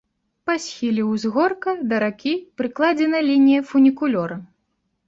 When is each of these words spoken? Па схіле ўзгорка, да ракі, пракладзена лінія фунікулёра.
Па 0.49 0.53
схіле 0.63 1.03
ўзгорка, 1.09 1.75
да 1.91 2.01
ракі, 2.05 2.35
пракладзена 2.63 3.17
лінія 3.31 3.61
фунікулёра. 3.71 4.35